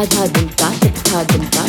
था 0.00 0.04
धा 0.04 0.26
दुम 0.34 0.48
ता 0.58 0.68
तक 0.78 0.98
था 1.10 1.22
दुम 1.30 1.44
ता 1.54 1.62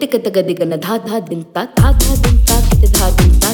திக்க 0.03 0.17
தக 0.23 0.39
திகன 0.47 0.77
தா 0.85 0.93
தா 1.05 1.17
தின் 1.29 1.45
தா 1.55 1.61
தா 1.77 1.91
தா 2.01 2.15
தின் 2.23 2.41
தா 2.49 2.57
கிட்ட 2.65 2.89
தா 2.99 3.07
தின் 3.21 3.37
தா 3.45 3.53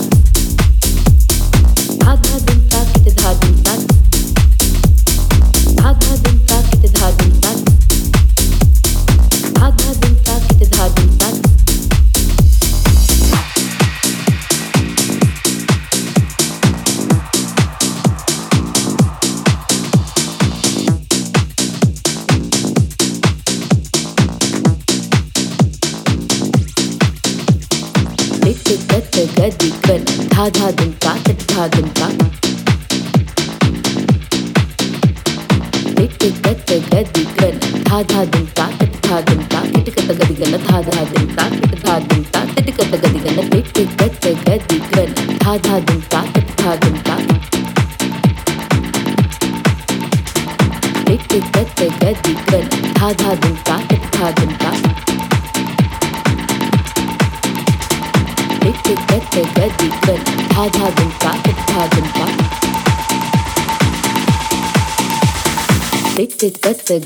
தா 2.02 2.16
தா 2.26 2.34
தின் 2.48 2.66
தா 2.74 2.80
கிட்ட 2.94 3.16
தா 3.22 3.32
தின் 3.44 3.59
I 38.00 38.04
thought. 38.04 38.39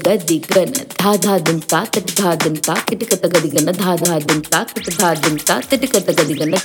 గది 0.05 0.35
గన 0.55 0.69
ధా 1.01 1.09
ధా 1.25 1.33
దుం 1.47 1.57
తా 1.71 1.79
తటి 1.95 2.13
ధా 2.19 2.29
దుం 2.43 2.53
తా 2.67 2.75
కిటి 2.89 3.05
కత 3.09 3.25
గది 3.33 3.49
గన 3.55 3.71
ధా 3.81 3.91
ధా 4.03 4.15
దుం 4.27 4.39
తా 4.53 4.59
కిటి 4.73 4.91
ధా 4.99 5.09
దుం 5.23 5.35
తా 5.49 5.55
తటి 5.71 5.87
కత 5.95 6.07
గది 6.21 6.35
గన 6.41 6.55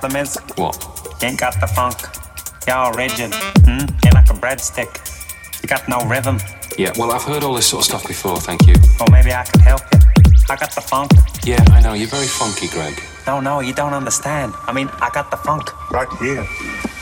What? 0.07 1.19
You 1.21 1.27
ain't 1.31 1.41
got 1.41 1.59
the 1.61 1.67
funk. 1.67 1.97
You're 2.65 2.77
all 2.77 2.93
rigid. 2.93 3.33
Mm? 3.67 3.81
You're 4.05 4.13
like 4.13 4.31
a 4.31 4.35
breadstick. 4.35 5.03
You 5.61 5.69
got 5.69 5.89
no 5.89 5.99
rhythm. 6.09 6.39
Yeah, 6.79 6.93
well, 6.97 7.11
I've 7.11 7.25
heard 7.25 7.43
all 7.43 7.55
this 7.55 7.67
sort 7.67 7.81
of 7.83 7.87
stuff 7.87 8.07
before, 8.07 8.37
thank 8.39 8.69
you. 8.69 8.75
Well, 9.01 9.09
maybe 9.11 9.33
I 9.33 9.43
can 9.43 9.59
help 9.63 9.81
you. 9.93 9.99
I 10.49 10.55
got 10.55 10.73
the 10.77 10.81
funk. 10.81 11.11
Yeah, 11.45 11.59
I 11.73 11.81
know. 11.81 11.95
You're 11.95 12.07
very 12.07 12.29
funky, 12.29 12.69
Greg. 12.69 13.03
No, 13.27 13.41
no, 13.41 13.59
you 13.59 13.75
don't 13.75 13.95
understand. 13.95 14.55
I 14.69 14.73
mean, 14.73 14.89
I 15.01 15.11
got 15.13 15.33
the 15.33 15.39
funk. 15.39 15.65
Right 15.91 16.09
here. 16.21 16.47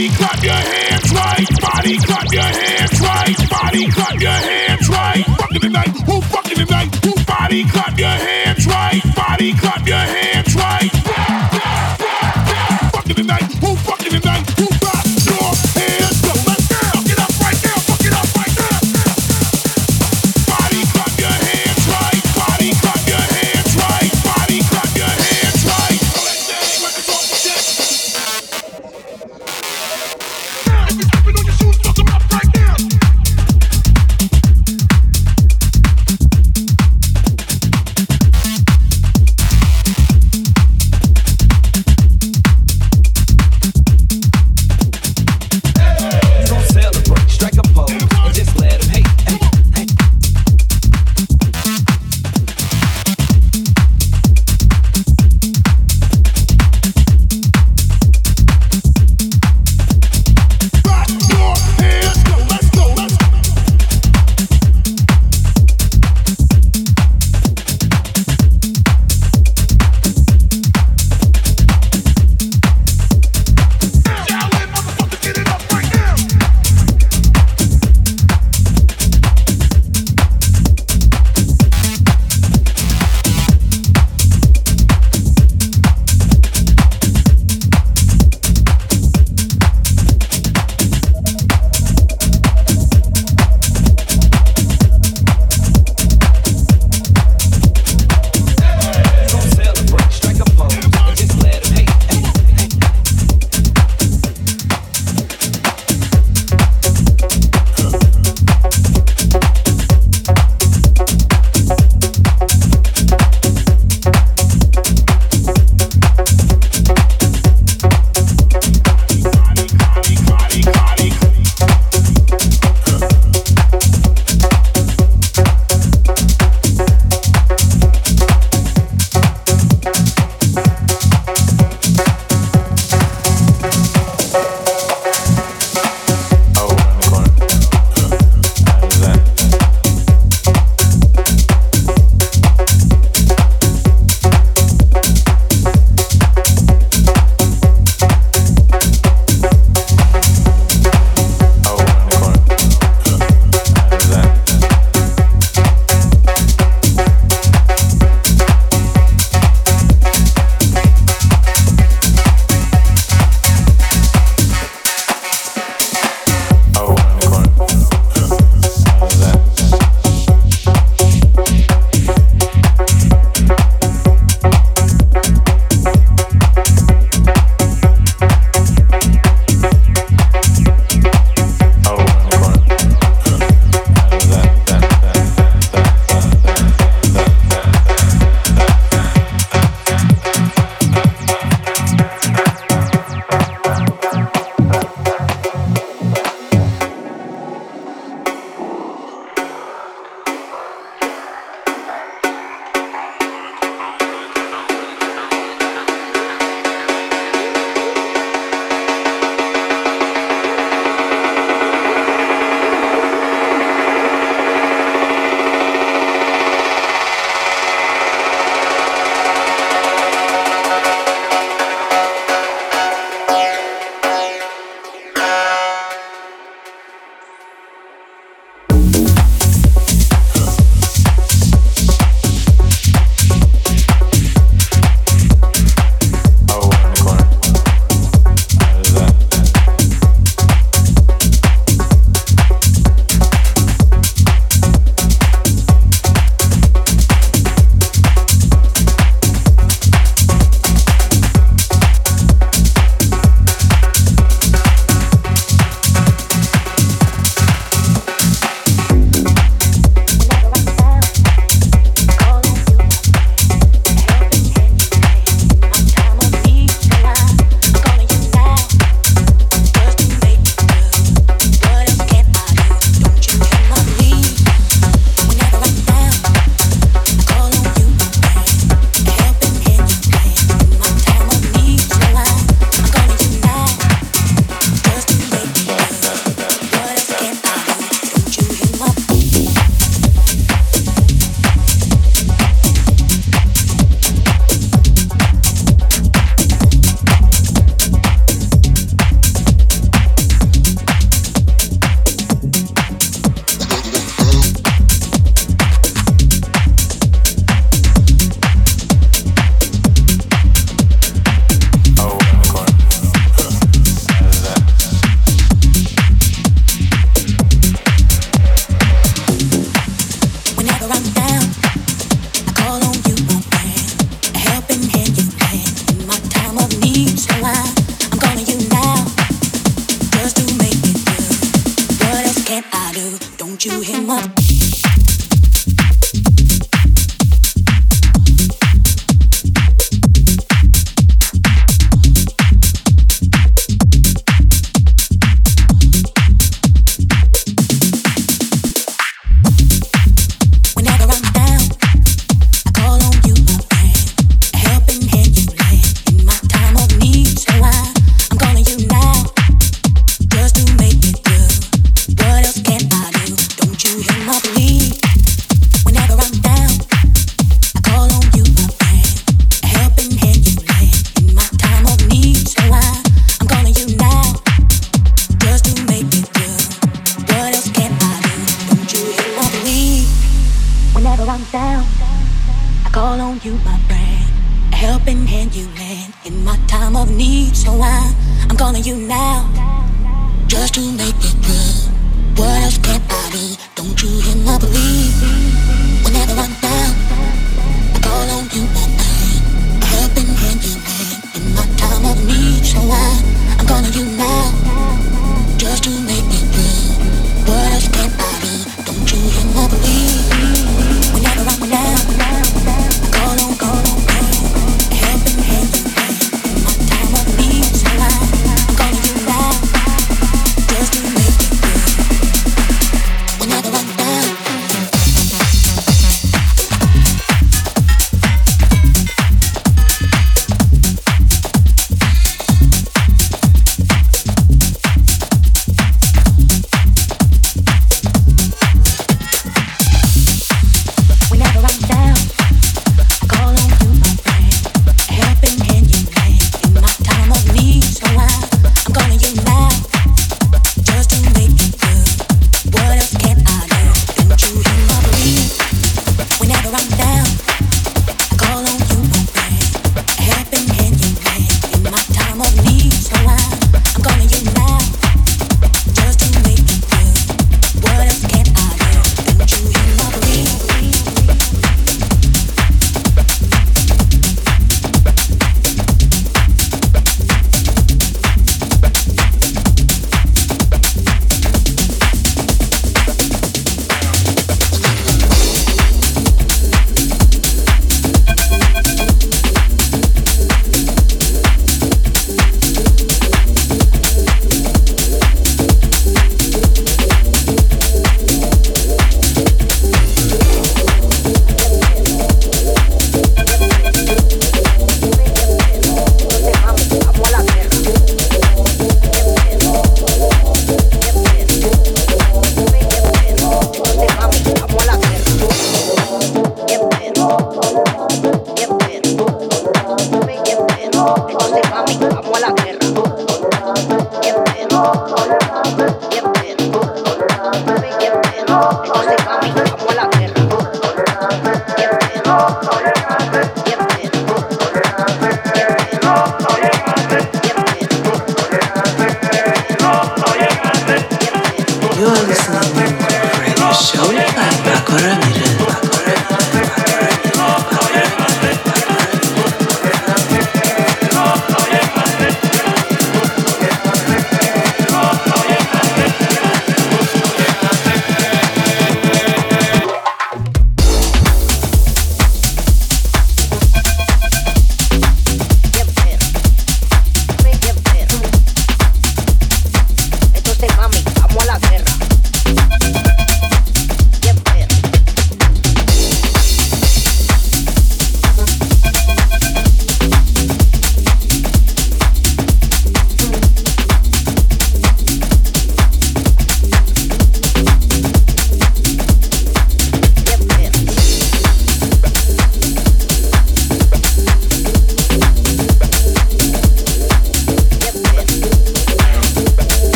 Everybody 0.00 0.16
clap 0.16 0.42
your 0.44 0.52
hands. 0.52 0.77